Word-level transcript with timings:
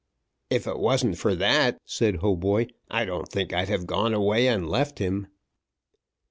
"If 0.49 0.65
it 0.65 0.79
wasn't 0.79 1.19
for 1.19 1.35
that," 1.35 1.77
said 1.85 2.15
Hautboy, 2.21 2.69
"I 2.89 3.05
don't 3.05 3.29
think 3.29 3.53
I'd 3.53 3.69
have 3.69 3.85
gone 3.85 4.15
away 4.15 4.47
and 4.47 4.67
left 4.67 4.97
him." 4.97 5.27